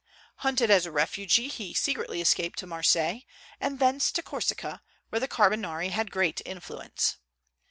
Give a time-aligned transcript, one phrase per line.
[0.37, 3.21] Hunted as a refugee, he secretly escaped to Marseilles,
[3.59, 7.17] and thence to Corsica, where the Carbonari had great influence.